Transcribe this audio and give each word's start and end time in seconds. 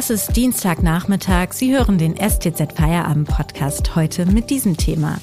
Es 0.00 0.08
ist 0.08 0.34
Dienstagnachmittag. 0.34 1.52
Sie 1.52 1.76
hören 1.76 1.98
den 1.98 2.16
STZ 2.16 2.72
Feierabend 2.74 3.28
Podcast 3.28 3.96
heute 3.96 4.24
mit 4.24 4.48
diesem 4.48 4.78
Thema. 4.78 5.18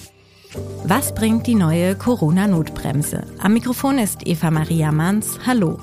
Was 0.84 1.16
bringt 1.16 1.48
die 1.48 1.56
neue 1.56 1.96
Corona-Notbremse? 1.96 3.24
Am 3.40 3.54
Mikrofon 3.54 3.98
ist 3.98 4.28
Eva 4.28 4.52
Maria 4.52 4.92
Manns. 4.92 5.40
Hallo. 5.48 5.80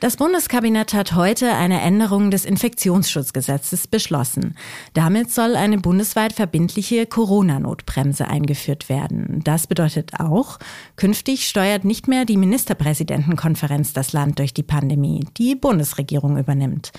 Das 0.00 0.16
Bundeskabinett 0.16 0.94
hat 0.94 1.16
heute 1.16 1.54
eine 1.54 1.80
Änderung 1.80 2.30
des 2.30 2.44
Infektionsschutzgesetzes 2.44 3.88
beschlossen. 3.88 4.56
Damit 4.94 5.32
soll 5.32 5.56
eine 5.56 5.78
bundesweit 5.78 6.32
verbindliche 6.32 7.04
Corona-Notbremse 7.04 8.28
eingeführt 8.28 8.88
werden. 8.88 9.40
Das 9.42 9.66
bedeutet 9.66 10.20
auch, 10.20 10.60
künftig 10.94 11.48
steuert 11.48 11.84
nicht 11.84 12.06
mehr 12.06 12.24
die 12.24 12.36
Ministerpräsidentenkonferenz 12.36 13.92
das 13.92 14.12
Land 14.12 14.38
durch 14.38 14.54
die 14.54 14.62
Pandemie. 14.62 15.26
Die 15.36 15.56
Bundesregierung 15.56 16.38
übernimmt. 16.38 16.92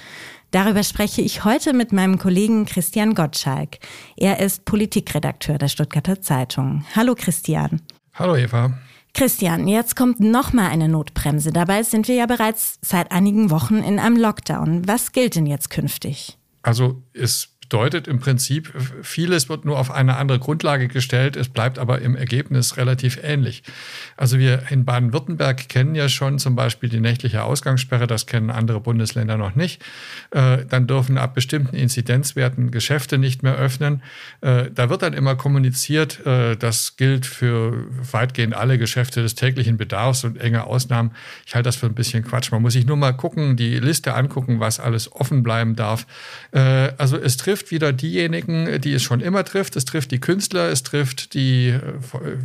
Darüber 0.52 0.84
spreche 0.84 1.22
ich 1.22 1.46
heute 1.46 1.72
mit 1.72 1.94
meinem 1.94 2.18
Kollegen 2.18 2.66
Christian 2.66 3.16
Gottschalk. 3.16 3.78
Er 4.18 4.42
ist 4.42 4.66
Politikredakteur 4.66 5.58
der 5.58 5.70
Stuttgarter 5.70 6.22
Zeitung. 6.22 6.84
Hallo 6.98 7.16
Christian. 7.16 7.82
Hallo 8.14 8.36
Eva. 8.36 8.78
Christian, 9.20 9.68
jetzt 9.68 9.98
kommt 9.98 10.22
noch 10.22 10.54
mal 10.54 10.70
eine 10.70 10.88
Notbremse. 10.88 11.52
Dabei 11.52 11.84
sind 11.84 12.08
wir 12.08 12.16
ja 12.16 12.26
bereits 12.26 12.80
seit 12.82 13.12
einigen 13.12 13.52
Wochen 13.52 13.80
in 13.80 14.00
einem 14.00 14.16
Lockdown. 14.16 14.88
Was 14.88 15.12
gilt 15.12 15.36
denn 15.36 15.46
jetzt 15.46 15.70
künftig? 15.70 16.38
Also 16.62 17.04
es 17.12 17.50
bedeutet 17.70 18.08
im 18.08 18.20
Prinzip, 18.20 18.74
vieles 19.04 19.48
wird 19.48 19.64
nur 19.64 19.78
auf 19.78 19.92
eine 19.92 20.18
andere 20.18 20.40
Grundlage 20.40 20.88
gestellt, 20.88 21.36
es 21.36 21.50
bleibt 21.50 21.78
aber 21.78 22.02
im 22.02 22.16
Ergebnis 22.16 22.78
relativ 22.78 23.20
ähnlich. 23.22 23.62
Also 24.18 24.40
wir 24.40 24.64
in 24.72 24.86
Baden-Württemberg 24.86 25.70
kennen 25.70 25.94
ja 25.94 26.10
schon 26.10 26.40
zum 26.40 26.56
Beispiel 26.56 26.90
die 26.90 27.00
nächtliche 27.00 27.44
Ausgangssperre, 27.44 28.08
das 28.08 28.26
kennen 28.26 28.50
andere 28.50 28.80
Bundesländer 28.80 29.38
noch 29.38 29.54
nicht. 29.54 29.84
Äh, 30.32 30.66
dann 30.68 30.88
dürfen 30.88 31.20
ab 31.20 31.36
bestimmten 31.36 31.76
Inzidenzwerten 31.76 32.72
Geschäfte 32.72 33.20
nicht 33.20 33.44
mehr 33.44 33.56
öffnen. 33.56 34.02
Äh, 34.42 34.72
da 34.74 34.90
wird 34.90 35.04
dann 35.04 35.14
immer 35.14 35.36
kommuniziert, 35.36 36.26
äh, 36.26 36.56
das 36.56 36.98
gilt 36.98 37.28
für 37.28 37.86
weitgehend 38.12 38.56
alle 38.56 38.80
Geschäfte 38.80 39.22
des 39.22 39.36
täglichen 39.36 39.78
Bedarfs 39.78 40.24
und 40.24 40.42
enge 40.42 40.64
Ausnahmen. 40.64 41.12
Ich 41.46 41.54
halte 41.54 41.68
das 41.68 41.76
für 41.76 41.86
ein 41.86 41.94
bisschen 41.94 42.24
Quatsch. 42.24 42.52
Man 42.52 42.64
muss 42.64 42.74
sich 42.74 42.88
nur 42.88 42.98
mal 42.98 43.12
gucken, 43.12 43.58
die 43.58 43.80
Liste 43.80 44.16
angucken, 44.16 44.60
was 44.60 44.80
alles 44.80 45.12
offen 45.12 45.44
bleiben 45.44 45.76
darf. 45.76 46.08
Also 46.52 47.18
es 47.18 47.38
trifft 47.38 47.59
trifft 47.60 47.72
wieder 47.72 47.92
diejenigen, 47.94 48.80
die 48.82 48.94
es 48.94 49.04
schon 49.04 49.20
immer 49.20 49.44
trifft. 49.44 49.76
Es 49.76 49.86
trifft 49.86 50.12
die 50.12 50.20
Künstler, 50.20 50.70
es 50.70 50.84
trifft 50.84 51.34
die, 51.34 51.78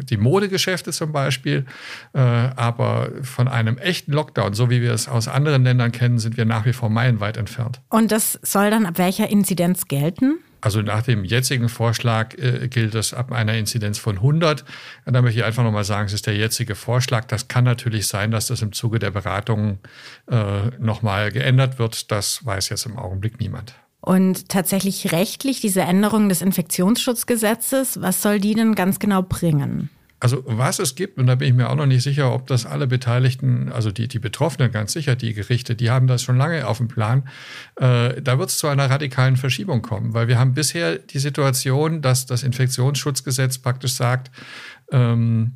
die 0.08 0.16
Modegeschäfte 0.16 0.92
zum 0.92 1.12
Beispiel. 1.12 1.64
Äh, 2.12 2.18
aber 2.18 3.10
von 3.22 3.48
einem 3.48 3.78
echten 3.78 4.12
Lockdown, 4.12 4.54
so 4.54 4.70
wie 4.70 4.82
wir 4.82 4.92
es 4.92 5.08
aus 5.08 5.28
anderen 5.28 5.64
Ländern 5.64 5.92
kennen, 5.92 6.18
sind 6.18 6.36
wir 6.36 6.44
nach 6.44 6.66
wie 6.66 6.72
vor 6.72 6.90
meilenweit 6.90 7.36
entfernt. 7.36 7.80
Und 7.90 8.10
das 8.10 8.38
soll 8.42 8.70
dann 8.70 8.86
ab 8.86 8.98
welcher 8.98 9.28
Inzidenz 9.28 9.86
gelten? 9.86 10.38
Also 10.60 10.80
nach 10.80 11.02
dem 11.02 11.24
jetzigen 11.24 11.68
Vorschlag 11.68 12.38
äh, 12.38 12.68
gilt 12.68 12.94
es 12.94 13.12
ab 13.12 13.32
einer 13.32 13.54
Inzidenz 13.54 13.98
von 13.98 14.16
100. 14.16 14.64
Und 15.04 15.12
da 15.12 15.20
möchte 15.20 15.38
ich 15.38 15.44
einfach 15.44 15.62
nochmal 15.62 15.84
sagen, 15.84 16.06
es 16.06 16.14
ist 16.14 16.26
der 16.26 16.36
jetzige 16.36 16.74
Vorschlag. 16.74 17.26
Das 17.26 17.48
kann 17.48 17.64
natürlich 17.64 18.06
sein, 18.06 18.30
dass 18.30 18.46
das 18.46 18.62
im 18.62 18.72
Zuge 18.72 18.98
der 18.98 19.10
Beratungen 19.10 19.78
äh, 20.30 20.70
nochmal 20.78 21.30
geändert 21.30 21.78
wird. 21.78 22.10
Das 22.10 22.46
weiß 22.46 22.70
jetzt 22.70 22.86
im 22.86 22.96
Augenblick 22.96 23.38
niemand. 23.40 23.74
Und 24.05 24.50
tatsächlich 24.50 25.12
rechtlich 25.12 25.62
diese 25.62 25.80
Änderung 25.80 26.28
des 26.28 26.42
Infektionsschutzgesetzes, 26.42 28.02
was 28.02 28.20
soll 28.20 28.38
die 28.38 28.55
denn 28.55 28.74
ganz 28.74 28.98
genau 28.98 29.22
bringen? 29.22 29.88
Also 30.20 30.42
was 30.44 30.78
es 30.78 30.94
gibt, 30.94 31.16
und 31.16 31.27
da 31.27 31.36
bin 31.36 31.48
ich 31.48 31.55
mir 31.55 31.70
auch 31.70 31.74
noch 31.74 31.86
nicht 31.86 32.02
sicher, 32.02 32.34
ob 32.34 32.46
das 32.46 32.67
alle 32.67 32.86
Beteiligten, 32.86 33.73
also 33.73 33.90
die, 33.90 34.06
die 34.06 34.18
Betroffenen 34.18 34.70
ganz 34.70 34.92
sicher, 34.92 35.17
die 35.17 35.33
Gerichte, 35.33 35.74
die 35.74 35.90
haben 35.90 36.06
das 36.06 36.23
schon 36.23 36.36
lange 36.36 36.67
auf 36.67 36.77
dem 36.77 36.89
Plan. 36.89 37.27
Äh, 37.77 38.20
da 38.20 38.39
wird 38.39 38.51
es 38.51 38.58
zu 38.58 38.68
einer 38.68 38.90
radikalen 38.90 39.36
Verschiebung 39.36 39.80
kommen, 39.80 40.12
weil 40.12 40.28
wir 40.28 40.39
haben 40.39 40.52
bisher 40.52 40.98
die 40.98 41.18
Situation, 41.18 42.02
dass 42.02 42.27
das 42.27 42.42
Infektionsschutzgesetz 42.42 43.57
praktisch 43.57 43.95
sagt, 43.95 44.30
ähm, 44.92 45.52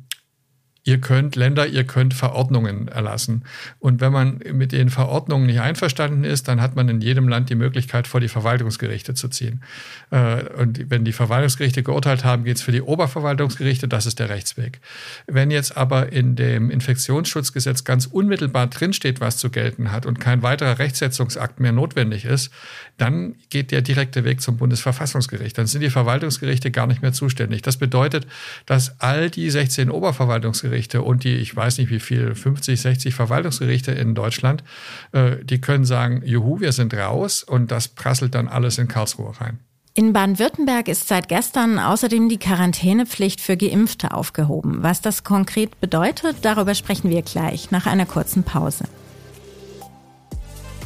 ihr 0.89 0.99
könnt 0.99 1.35
Länder, 1.35 1.67
ihr 1.67 1.83
könnt 1.83 2.15
Verordnungen 2.15 2.87
erlassen. 2.87 3.43
Und 3.77 4.01
wenn 4.01 4.11
man 4.11 4.39
mit 4.53 4.71
den 4.71 4.89
Verordnungen 4.89 5.45
nicht 5.45 5.61
einverstanden 5.61 6.23
ist, 6.23 6.47
dann 6.47 6.61
hat 6.61 6.75
man 6.75 6.89
in 6.89 6.99
jedem 6.99 7.27
Land 7.27 7.51
die 7.51 7.55
Möglichkeit, 7.55 8.07
vor 8.07 8.19
die 8.19 8.27
Verwaltungsgerichte 8.27 9.13
zu 9.13 9.27
ziehen. 9.27 9.61
Äh, 10.09 10.45
und 10.59 10.89
wenn 10.89 11.05
die 11.05 11.13
Verwaltungsgerichte 11.13 11.83
geurteilt 11.83 12.23
haben, 12.23 12.43
geht 12.43 12.55
es 12.55 12.63
für 12.63 12.71
die 12.71 12.81
Oberverwaltungsgerichte, 12.81 13.87
das 13.87 14.07
ist 14.07 14.17
der 14.17 14.29
Rechtsweg. 14.29 14.79
Wenn 15.27 15.51
jetzt 15.51 15.77
aber 15.77 16.11
in 16.11 16.35
dem 16.35 16.71
Infektionsschutzgesetz 16.71 17.83
ganz 17.83 18.07
unmittelbar 18.07 18.65
drinsteht, 18.65 19.21
was 19.21 19.37
zu 19.37 19.51
gelten 19.51 19.91
hat 19.91 20.07
und 20.07 20.19
kein 20.19 20.41
weiterer 20.41 20.79
Rechtsetzungsakt 20.79 21.59
mehr 21.59 21.71
notwendig 21.71 22.25
ist, 22.25 22.49
dann 22.97 23.35
geht 23.51 23.69
der 23.69 23.83
direkte 23.83 24.23
Weg 24.23 24.41
zum 24.41 24.57
Bundesverfassungsgericht. 24.57 25.55
Dann 25.55 25.67
sind 25.67 25.81
die 25.81 25.91
Verwaltungsgerichte 25.91 26.71
gar 26.71 26.87
nicht 26.87 27.03
mehr 27.03 27.13
zuständig. 27.13 27.61
Das 27.61 27.77
bedeutet, 27.77 28.25
dass 28.65 28.99
all 28.99 29.29
die 29.29 29.51
16 29.51 29.91
Oberverwaltungsgerichte 29.91 30.78
Verwaltungsgerichte 30.79 31.01
und 31.01 31.23
die, 31.23 31.35
ich 31.35 31.55
weiß 31.55 31.77
nicht 31.77 31.89
wie 31.89 31.99
viel, 31.99 32.35
50, 32.35 32.79
60 32.79 33.13
Verwaltungsgerichte 33.13 33.91
in 33.91 34.15
Deutschland, 34.15 34.63
äh, 35.11 35.37
die 35.43 35.59
können 35.59 35.85
sagen, 35.85 36.21
juhu, 36.25 36.59
wir 36.59 36.71
sind 36.71 36.93
raus 36.93 37.43
und 37.43 37.71
das 37.71 37.87
prasselt 37.87 38.35
dann 38.35 38.47
alles 38.47 38.77
in 38.77 38.87
Karlsruhe 38.87 39.39
rein. 39.39 39.59
In 39.95 40.13
Baden-Württemberg 40.13 40.87
ist 40.87 41.07
seit 41.07 41.27
gestern 41.27 41.77
außerdem 41.77 42.29
die 42.29 42.37
Quarantänepflicht 42.37 43.41
für 43.41 43.57
Geimpfte 43.57 44.13
aufgehoben. 44.13 44.81
Was 44.81 45.01
das 45.01 45.23
konkret 45.23 45.81
bedeutet, 45.81 46.37
darüber 46.43 46.73
sprechen 46.73 47.09
wir 47.09 47.21
gleich 47.21 47.71
nach 47.71 47.85
einer 47.85 48.05
kurzen 48.05 48.43
Pause. 48.43 48.85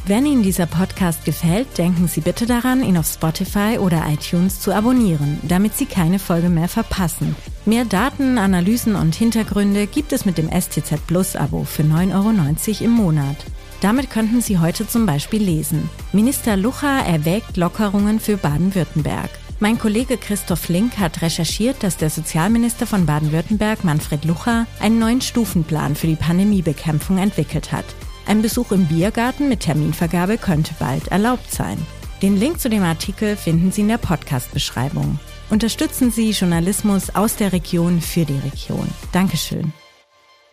Wenn 0.06 0.26
Ihnen 0.26 0.42
dieser 0.42 0.66
Podcast 0.66 1.24
gefällt, 1.24 1.78
denken 1.78 2.08
Sie 2.08 2.20
bitte 2.20 2.44
daran, 2.44 2.84
ihn 2.84 2.98
auf 2.98 3.06
Spotify 3.06 3.78
oder 3.78 4.04
iTunes 4.06 4.60
zu 4.60 4.74
abonnieren, 4.74 5.40
damit 5.44 5.78
Sie 5.78 5.86
keine 5.86 6.18
Folge 6.18 6.50
mehr 6.50 6.68
verpassen. 6.68 7.34
Mehr 7.64 7.86
Daten, 7.86 8.36
Analysen 8.36 8.96
und 8.96 9.14
Hintergründe 9.14 9.86
gibt 9.86 10.12
es 10.12 10.26
mit 10.26 10.36
dem 10.36 10.50
STZ 10.50 11.06
Plus 11.06 11.36
Abo 11.36 11.64
für 11.64 11.84
9,90 11.84 12.12
Euro 12.12 12.84
im 12.84 12.90
Monat. 12.90 13.36
Damit 13.80 14.10
könnten 14.10 14.42
Sie 14.42 14.58
heute 14.58 14.86
zum 14.86 15.06
Beispiel 15.06 15.42
lesen. 15.42 15.88
Minister 16.12 16.58
Lucha 16.58 16.98
erwägt 16.98 17.56
Lockerungen 17.56 18.20
für 18.20 18.36
Baden-Württemberg. 18.36 19.30
Mein 19.58 19.78
Kollege 19.78 20.18
Christoph 20.18 20.68
Link 20.68 20.98
hat 20.98 21.22
recherchiert, 21.22 21.82
dass 21.82 21.96
der 21.96 22.10
Sozialminister 22.10 22.86
von 22.86 23.06
Baden-Württemberg, 23.06 23.84
Manfred 23.84 24.26
Lucha, 24.26 24.66
einen 24.80 24.98
neuen 24.98 25.22
Stufenplan 25.22 25.96
für 25.96 26.08
die 26.08 26.16
Pandemiebekämpfung 26.16 27.16
entwickelt 27.16 27.72
hat. 27.72 27.86
Ein 28.26 28.40
Besuch 28.40 28.72
im 28.72 28.86
Biergarten 28.86 29.48
mit 29.48 29.60
Terminvergabe 29.60 30.38
könnte 30.38 30.74
bald 30.78 31.08
erlaubt 31.08 31.50
sein. 31.52 31.76
Den 32.22 32.38
Link 32.38 32.58
zu 32.58 32.70
dem 32.70 32.82
Artikel 32.82 33.36
finden 33.36 33.70
Sie 33.70 33.82
in 33.82 33.88
der 33.88 33.98
Podcast-Beschreibung. 33.98 35.18
Unterstützen 35.50 36.10
Sie 36.10 36.30
Journalismus 36.30 37.14
aus 37.14 37.36
der 37.36 37.52
Region 37.52 38.00
für 38.00 38.24
die 38.24 38.38
Region. 38.38 38.88
Dankeschön. 39.12 39.74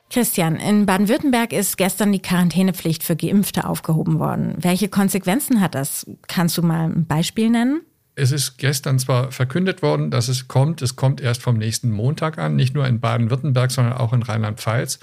Christian, 0.09 0.58
in 0.58 0.86
Baden-Württemberg 0.86 1.54
ist 1.54 1.78
gestern 1.78 2.12
die 2.12 2.22
Quarantänepflicht 2.22 3.02
für 3.04 3.16
Geimpfte 3.16 3.66
aufgehoben 3.66 4.20
worden. 4.20 4.56
Welche 4.58 4.90
Konsequenzen 4.90 5.62
hat 5.62 5.74
das? 5.74 6.06
Kannst 6.28 6.58
du 6.58 6.64
mal 6.64 6.90
ein 6.90 7.06
Beispiel 7.06 7.50
nennen? 7.50 7.82
Es 8.16 8.31
ist 8.31 8.57
gestern 8.57 8.99
zwar 8.99 9.31
verkündet 9.31 9.81
worden, 9.81 10.11
dass 10.11 10.27
es 10.27 10.47
kommt. 10.47 10.81
Es 10.81 10.95
kommt 10.95 11.22
erst 11.22 11.41
vom 11.41 11.57
nächsten 11.57 11.91
Montag 11.91 12.38
an, 12.38 12.55
nicht 12.55 12.75
nur 12.75 12.85
in 12.88 12.99
Baden-Württemberg, 12.99 13.72
sondern 13.72 13.94
auch 13.94 14.13
in 14.13 14.23
Rheinland-Pfalz. 14.23 14.99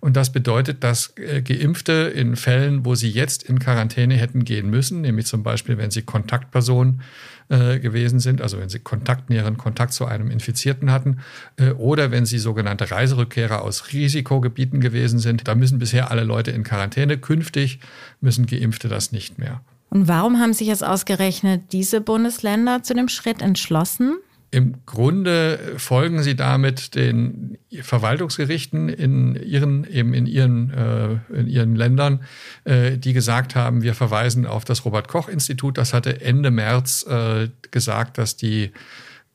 Und 0.00 0.16
das 0.16 0.32
bedeutet, 0.32 0.82
dass 0.82 1.16
äh, 1.16 1.42
Geimpfte 1.42 1.92
in 1.92 2.34
Fällen, 2.34 2.84
wo 2.84 2.96
sie 2.96 3.08
jetzt 3.08 3.44
in 3.44 3.60
Quarantäne 3.60 4.16
hätten 4.16 4.44
gehen 4.44 4.68
müssen, 4.68 5.00
nämlich 5.00 5.26
zum 5.26 5.44
Beispiel, 5.44 5.78
wenn 5.78 5.92
sie 5.92 6.02
Kontaktperson 6.02 7.02
äh, 7.48 7.78
gewesen 7.78 8.18
sind, 8.18 8.42
also 8.42 8.58
wenn 8.58 8.68
sie 8.68 8.80
Kontakt, 8.80 9.30
näheren 9.30 9.56
Kontakt 9.58 9.92
zu 9.92 10.04
einem 10.06 10.30
Infizierten 10.30 10.90
hatten, 10.90 11.18
äh, 11.56 11.70
oder 11.70 12.10
wenn 12.10 12.26
sie 12.26 12.40
sogenannte 12.40 12.90
Reiserückkehrer 12.90 13.62
aus 13.62 13.92
Risikogebieten 13.92 14.80
gewesen 14.80 15.20
sind, 15.20 15.46
da 15.46 15.54
müssen 15.54 15.78
bisher 15.78 16.10
alle 16.10 16.24
Leute 16.24 16.50
in 16.50 16.64
Quarantäne. 16.64 17.16
Künftig 17.16 17.78
müssen 18.20 18.46
Geimpfte 18.46 18.88
das 18.88 19.12
nicht 19.12 19.38
mehr. 19.38 19.60
Und 19.92 20.08
warum 20.08 20.38
haben 20.40 20.54
sich 20.54 20.68
jetzt 20.68 20.82
ausgerechnet 20.82 21.64
diese 21.72 22.00
Bundesländer 22.00 22.82
zu 22.82 22.94
dem 22.94 23.08
Schritt 23.08 23.42
entschlossen? 23.42 24.16
Im 24.50 24.86
Grunde 24.86 25.74
folgen 25.76 26.22
sie 26.22 26.34
damit 26.34 26.94
den 26.94 27.58
Verwaltungsgerichten 27.78 28.88
in 28.88 29.34
ihren, 29.34 29.84
eben 29.84 30.14
in 30.14 30.24
ihren, 30.24 30.70
äh, 30.70 31.38
in 31.38 31.46
ihren 31.46 31.76
Ländern, 31.76 32.24
äh, 32.64 32.96
die 32.96 33.12
gesagt 33.12 33.54
haben, 33.54 33.82
wir 33.82 33.94
verweisen 33.94 34.46
auf 34.46 34.64
das 34.64 34.86
Robert-Koch-Institut. 34.86 35.76
Das 35.76 35.92
hatte 35.92 36.22
Ende 36.22 36.50
März 36.50 37.04
äh, 37.06 37.48
gesagt, 37.70 38.16
dass 38.16 38.38
die 38.38 38.72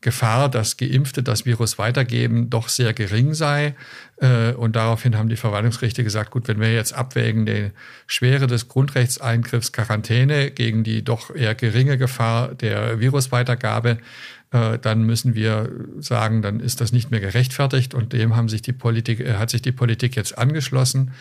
Gefahr, 0.08 0.48
dass 0.48 0.78
Geimpfte 0.78 1.22
das 1.22 1.46
Virus 1.46 1.78
weitergeben, 1.78 2.50
doch 2.50 2.70
sehr 2.70 2.94
gering 2.94 3.34
sei. 3.34 3.76
Äh, 4.22 4.54
und 4.54 4.78
daraufhin 4.78 5.18
haben 5.18 5.28
die 5.28 5.36
Verwaltungsgerichte 5.36 6.02
gesagt, 6.02 6.32
gut, 6.32 6.48
wenn 6.48 6.62
wir 6.62 6.74
jetzt 6.74 6.94
abwägen 6.94 7.46
die 7.46 7.72
Schwere 8.06 8.48
des 8.48 8.70
Grundrechtseingriffs 8.70 9.74
Quarantäne 9.74 10.52
gegen 10.52 10.86
die 10.86 11.04
doch 11.04 11.36
eher 11.36 11.56
geringe 11.56 11.98
Gefahr 11.98 12.56
der 12.56 13.02
Virusweitergabe, 13.02 13.98
äh, 14.52 14.80
dann 14.80 15.04
müssen 15.04 15.36
wir 15.36 15.70
sagen, 16.00 16.42
dann 16.42 16.62
ist 16.62 16.80
das 16.80 16.94
nicht 16.94 17.12
mehr 17.12 17.20
gerechtfertigt 17.20 17.94
und 17.94 18.14
dem 18.14 18.38
haben 18.38 18.48
sich 18.48 18.62
die 18.62 18.72
Politik, 18.72 19.20
äh, 19.20 19.34
hat 19.34 19.50
sich 19.50 19.62
die 19.62 19.74
Politik 19.74 20.16
jetzt 20.16 20.38
angeschlossen. 20.38 21.12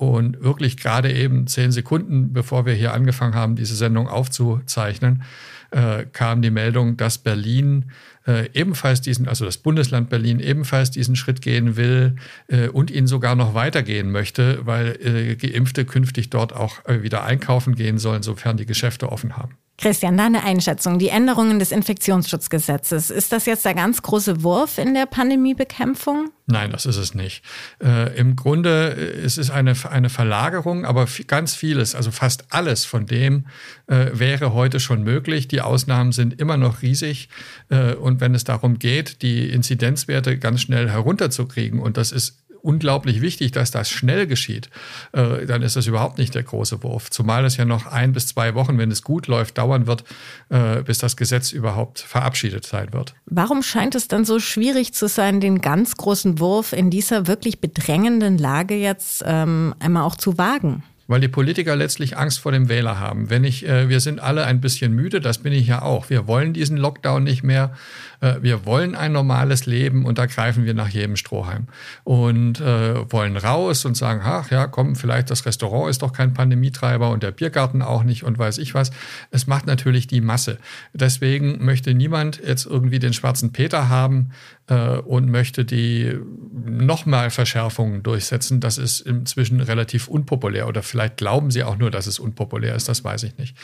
Und 0.00 0.42
wirklich 0.42 0.78
gerade 0.78 1.12
eben 1.12 1.46
zehn 1.46 1.72
Sekunden, 1.72 2.32
bevor 2.32 2.64
wir 2.64 2.72
hier 2.72 2.94
angefangen 2.94 3.34
haben, 3.34 3.54
diese 3.54 3.76
Sendung 3.76 4.08
aufzuzeichnen, 4.08 5.24
äh, 5.72 6.06
kam 6.10 6.40
die 6.40 6.50
Meldung, 6.50 6.96
dass 6.96 7.18
Berlin 7.18 7.90
äh, 8.26 8.48
ebenfalls 8.54 9.02
diesen, 9.02 9.28
also 9.28 9.44
das 9.44 9.58
Bundesland 9.58 10.08
Berlin 10.08 10.40
ebenfalls 10.40 10.90
diesen 10.90 11.16
Schritt 11.16 11.42
gehen 11.42 11.76
will 11.76 12.16
äh, 12.46 12.68
und 12.68 12.90
ihn 12.90 13.06
sogar 13.06 13.34
noch 13.34 13.52
weitergehen 13.52 14.10
möchte, 14.10 14.64
weil 14.64 14.96
äh, 15.04 15.36
Geimpfte 15.36 15.84
künftig 15.84 16.30
dort 16.30 16.54
auch 16.54 16.82
äh, 16.86 17.02
wieder 17.02 17.24
einkaufen 17.24 17.74
gehen 17.74 17.98
sollen, 17.98 18.22
sofern 18.22 18.56
die 18.56 18.64
Geschäfte 18.64 19.12
offen 19.12 19.36
haben. 19.36 19.58
Christian, 19.80 20.18
deine 20.18 20.44
Einschätzung. 20.44 20.98
Die 20.98 21.08
Änderungen 21.08 21.58
des 21.58 21.72
Infektionsschutzgesetzes, 21.72 23.10
ist 23.10 23.32
das 23.32 23.46
jetzt 23.46 23.64
der 23.64 23.72
ganz 23.72 24.02
große 24.02 24.42
Wurf 24.42 24.76
in 24.76 24.92
der 24.92 25.06
Pandemiebekämpfung? 25.06 26.28
Nein, 26.46 26.70
das 26.70 26.84
ist 26.84 26.96
es 26.96 27.14
nicht. 27.14 27.42
Äh, 27.82 28.14
Im 28.18 28.36
Grunde 28.36 28.94
äh, 28.94 29.24
ist 29.24 29.38
es 29.38 29.50
eine, 29.50 29.74
eine 29.88 30.10
Verlagerung, 30.10 30.84
aber 30.84 31.08
ganz 31.26 31.54
vieles, 31.54 31.94
also 31.94 32.10
fast 32.10 32.52
alles 32.52 32.84
von 32.84 33.06
dem 33.06 33.46
äh, 33.86 34.10
wäre 34.12 34.52
heute 34.52 34.80
schon 34.80 35.02
möglich. 35.02 35.48
Die 35.48 35.62
Ausnahmen 35.62 36.12
sind 36.12 36.38
immer 36.38 36.58
noch 36.58 36.82
riesig. 36.82 37.30
Äh, 37.70 37.94
und 37.94 38.20
wenn 38.20 38.34
es 38.34 38.44
darum 38.44 38.78
geht, 38.78 39.22
die 39.22 39.48
Inzidenzwerte 39.48 40.36
ganz 40.36 40.60
schnell 40.60 40.90
herunterzukriegen, 40.90 41.80
und 41.80 41.96
das 41.96 42.12
ist 42.12 42.39
unglaublich 42.62 43.20
wichtig, 43.20 43.52
dass 43.52 43.70
das 43.70 43.90
schnell 43.90 44.26
geschieht, 44.26 44.70
äh, 45.12 45.46
dann 45.46 45.62
ist 45.62 45.76
das 45.76 45.86
überhaupt 45.86 46.18
nicht 46.18 46.34
der 46.34 46.42
große 46.42 46.82
Wurf. 46.82 47.10
Zumal 47.10 47.44
es 47.44 47.56
ja 47.56 47.64
noch 47.64 47.86
ein 47.86 48.12
bis 48.12 48.26
zwei 48.26 48.54
Wochen, 48.54 48.78
wenn 48.78 48.90
es 48.90 49.02
gut 49.02 49.26
läuft, 49.26 49.58
dauern 49.58 49.86
wird, 49.86 50.04
äh, 50.48 50.82
bis 50.82 50.98
das 50.98 51.16
Gesetz 51.16 51.52
überhaupt 51.52 52.00
verabschiedet 52.00 52.66
sein 52.66 52.92
wird. 52.92 53.14
Warum 53.26 53.62
scheint 53.62 53.94
es 53.94 54.08
dann 54.08 54.24
so 54.24 54.38
schwierig 54.38 54.94
zu 54.94 55.08
sein, 55.08 55.40
den 55.40 55.60
ganz 55.60 55.96
großen 55.96 56.38
Wurf 56.38 56.72
in 56.72 56.90
dieser 56.90 57.26
wirklich 57.26 57.60
bedrängenden 57.60 58.38
Lage 58.38 58.74
jetzt 58.74 59.22
ähm, 59.26 59.74
einmal 59.80 60.04
auch 60.04 60.16
zu 60.16 60.38
wagen? 60.38 60.82
weil 61.10 61.20
die 61.20 61.26
Politiker 61.26 61.74
letztlich 61.74 62.16
Angst 62.16 62.38
vor 62.38 62.52
dem 62.52 62.68
Wähler 62.68 63.00
haben. 63.00 63.30
Wenn 63.30 63.42
ich, 63.42 63.66
äh, 63.66 63.88
wir 63.88 63.98
sind 63.98 64.20
alle 64.20 64.44
ein 64.44 64.60
bisschen 64.60 64.94
müde, 64.94 65.20
das 65.20 65.38
bin 65.38 65.52
ich 65.52 65.66
ja 65.66 65.82
auch. 65.82 66.08
Wir 66.08 66.28
wollen 66.28 66.52
diesen 66.52 66.76
Lockdown 66.76 67.24
nicht 67.24 67.42
mehr. 67.42 67.74
Äh, 68.20 68.36
wir 68.40 68.66
wollen 68.66 68.94
ein 68.94 69.12
normales 69.12 69.66
Leben 69.66 70.04
und 70.04 70.18
da 70.18 70.26
greifen 70.26 70.64
wir 70.64 70.74
nach 70.74 70.88
jedem 70.88 71.16
Strohhalm 71.16 71.66
und 72.04 72.60
äh, 72.60 73.10
wollen 73.10 73.36
raus 73.36 73.84
und 73.84 73.96
sagen, 73.96 74.20
ach 74.24 74.50
ja, 74.50 74.66
komm, 74.66 74.96
vielleicht 74.96 75.30
das 75.30 75.46
Restaurant 75.46 75.90
ist 75.90 76.02
doch 76.02 76.12
kein 76.12 76.34
Pandemietreiber 76.34 77.10
und 77.10 77.22
der 77.22 77.32
Biergarten 77.32 77.82
auch 77.82 78.02
nicht 78.02 78.24
und 78.24 78.38
weiß 78.38 78.58
ich 78.58 78.74
was. 78.74 78.90
Es 79.30 79.46
macht 79.46 79.66
natürlich 79.66 80.06
die 80.06 80.20
Masse. 80.20 80.58
Deswegen 80.92 81.64
möchte 81.64 81.94
niemand 81.94 82.40
jetzt 82.44 82.66
irgendwie 82.66 82.98
den 82.98 83.12
schwarzen 83.12 83.52
Peter 83.52 83.88
haben 83.88 84.30
äh, 84.68 84.98
und 84.98 85.30
möchte 85.30 85.64
die 85.64 86.18
nochmal 86.52 87.30
Verschärfungen 87.30 88.02
durchsetzen. 88.02 88.60
Das 88.60 88.78
ist 88.78 89.00
inzwischen 89.00 89.60
relativ 89.60 90.08
unpopulär 90.08 90.68
oder 90.68 90.82
vielleicht 90.82 91.16
glauben 91.16 91.50
sie 91.50 91.64
auch 91.64 91.76
nur, 91.76 91.90
dass 91.90 92.06
es 92.06 92.18
unpopulär 92.18 92.74
ist, 92.74 92.88
das 92.88 93.04
weiß 93.04 93.22
ich 93.24 93.36
nicht. 93.38 93.56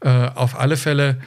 Äh, 0.00 0.08
auf 0.08 0.58
alle 0.58 0.76
Fälle 0.76 1.18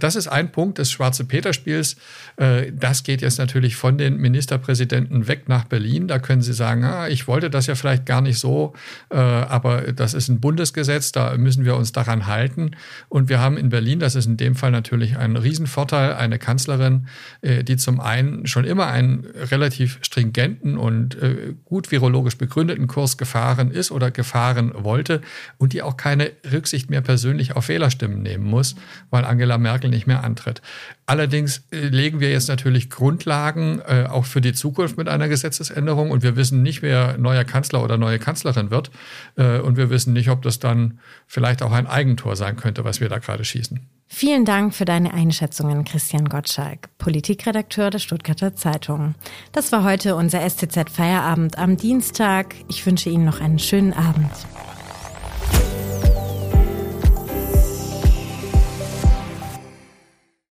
das 0.00 0.16
ist 0.16 0.26
ein 0.26 0.50
Punkt 0.50 0.78
des 0.78 0.90
Schwarze 0.90 1.24
Peter-Spiels. 1.24 1.96
Äh, 2.36 2.72
das 2.72 3.04
geht 3.04 3.22
jetzt 3.22 3.38
natürlich 3.38 3.76
von 3.76 3.96
den 3.96 4.16
Ministerpräsidenten 4.16 5.28
weg 5.28 5.48
nach 5.48 5.64
Berlin. 5.64 6.08
Da 6.08 6.18
können 6.18 6.42
Sie 6.42 6.52
sagen, 6.52 6.84
ah, 6.84 7.08
ich 7.08 7.28
wollte 7.28 7.48
das 7.48 7.66
ja 7.66 7.76
vielleicht 7.76 8.04
gar 8.04 8.20
nicht 8.20 8.38
so, 8.38 8.74
äh, 9.10 9.16
aber 9.16 9.92
das 9.92 10.14
ist 10.14 10.28
ein 10.28 10.40
Bundesgesetz, 10.40 11.12
da 11.12 11.36
müssen 11.36 11.64
wir 11.64 11.76
uns 11.76 11.92
daran 11.92 12.26
halten. 12.26 12.72
Und 13.08 13.28
wir 13.28 13.38
haben 13.38 13.56
in 13.56 13.68
Berlin, 13.68 14.00
das 14.00 14.16
ist 14.16 14.26
in 14.26 14.36
dem 14.36 14.56
Fall 14.56 14.72
natürlich 14.72 15.16
ein 15.16 15.36
Riesenvorteil, 15.36 16.14
eine 16.14 16.38
Kanzlerin, 16.38 17.06
die 17.42 17.76
zum 17.76 18.00
einen 18.00 18.46
schon 18.46 18.64
immer 18.64 18.88
einen 18.88 19.24
relativ 19.50 19.98
stringenten 20.02 20.76
und 20.76 21.16
gut 21.64 21.90
virologisch 21.90 22.36
begründeten 22.36 22.86
Kurs 22.86 23.16
gefahren 23.16 23.70
ist 23.70 23.90
oder 23.90 24.10
gefahren 24.10 24.72
wollte 24.74 25.20
und 25.58 25.72
die 25.72 25.82
auch 25.82 25.96
keine 25.96 26.30
Rücksicht 26.50 26.90
mehr 26.90 27.00
persönlich 27.00 27.56
auf 27.56 27.68
Wählerstimmen 27.68 28.22
nehmen 28.22 28.44
muss, 28.44 28.74
weil 29.10 29.24
Angela 29.24 29.58
Merkel 29.58 29.67
Merkel 29.68 29.90
nicht 29.90 30.06
mehr 30.06 30.24
antritt. 30.24 30.62
Allerdings 31.04 31.62
äh, 31.70 31.88
legen 31.88 32.20
wir 32.20 32.30
jetzt 32.30 32.48
natürlich 32.48 32.88
Grundlagen 32.88 33.82
äh, 33.86 34.06
auch 34.08 34.24
für 34.24 34.40
die 34.40 34.54
Zukunft 34.54 34.96
mit 34.96 35.08
einer 35.08 35.28
Gesetzesänderung 35.28 36.10
und 36.10 36.22
wir 36.22 36.36
wissen 36.36 36.62
nicht, 36.62 36.80
wer 36.80 37.18
neuer 37.18 37.44
Kanzler 37.44 37.84
oder 37.84 37.98
neue 37.98 38.18
Kanzlerin 38.18 38.70
wird 38.70 38.90
äh, 39.36 39.58
und 39.58 39.76
wir 39.76 39.90
wissen 39.90 40.14
nicht, 40.14 40.30
ob 40.30 40.40
das 40.40 40.58
dann 40.58 41.00
vielleicht 41.26 41.62
auch 41.62 41.72
ein 41.72 41.86
Eigentor 41.86 42.34
sein 42.34 42.56
könnte, 42.56 42.84
was 42.84 43.00
wir 43.00 43.10
da 43.10 43.18
gerade 43.18 43.44
schießen. 43.44 43.80
Vielen 44.10 44.46
Dank 44.46 44.74
für 44.74 44.86
deine 44.86 45.12
Einschätzungen, 45.12 45.84
Christian 45.84 46.30
Gottschalk, 46.30 46.88
Politikredakteur 46.96 47.90
der 47.90 47.98
Stuttgarter 47.98 48.56
Zeitung. 48.56 49.14
Das 49.52 49.70
war 49.70 49.84
heute 49.84 50.16
unser 50.16 50.48
STZ 50.48 50.88
Feierabend 50.88 51.58
am 51.58 51.76
Dienstag. 51.76 52.54
Ich 52.68 52.86
wünsche 52.86 53.10
Ihnen 53.10 53.26
noch 53.26 53.40
einen 53.40 53.58
schönen 53.58 53.92
Abend. 53.92 54.30